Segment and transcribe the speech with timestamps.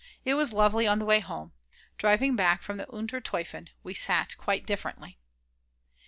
[0.25, 1.51] It was lovely on the way home.
[1.99, 5.19] Driving back from Unter Toifen we sat quite differently.